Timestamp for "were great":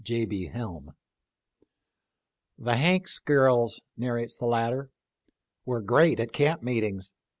5.63-6.19